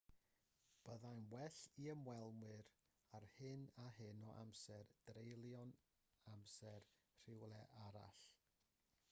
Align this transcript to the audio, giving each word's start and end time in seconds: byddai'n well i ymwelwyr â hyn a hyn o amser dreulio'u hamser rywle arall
byddai'n 0.85 1.25
well 1.33 1.57
i 1.83 1.83
ymwelwyr 1.95 2.71
â 3.17 3.19
hyn 3.35 3.67
a 3.85 3.85
hyn 3.99 4.25
o 4.31 4.33
amser 4.45 4.89
dreulio'u 5.11 5.63
hamser 6.25 6.91
rywle 7.29 7.63
arall 7.87 8.27